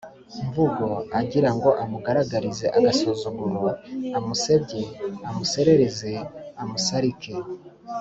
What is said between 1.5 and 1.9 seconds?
ngo